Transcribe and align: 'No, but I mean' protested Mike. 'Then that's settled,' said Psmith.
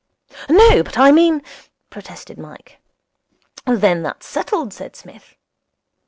'No, 0.49 0.81
but 0.81 0.97
I 0.97 1.11
mean' 1.11 1.43
protested 1.91 2.39
Mike. 2.39 2.79
'Then 3.67 4.01
that's 4.01 4.25
settled,' 4.25 4.73
said 4.73 4.95
Psmith. 4.95 5.35